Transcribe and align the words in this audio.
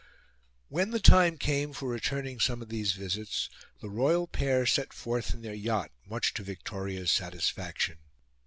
When 0.67 0.89
the 0.89 0.99
time 0.99 1.37
came 1.37 1.73
for 1.73 1.87
returning 1.87 2.39
some 2.39 2.63
of 2.63 2.69
these 2.69 2.93
visits, 2.93 3.51
the 3.81 3.89
royal 3.91 4.25
pair 4.25 4.65
set 4.65 4.93
forth 4.93 5.35
in 5.35 5.43
their 5.43 5.53
yacht, 5.53 5.91
much 6.07 6.33
to 6.33 6.43
Victoria's 6.43 7.11
satisfaction. 7.11 7.99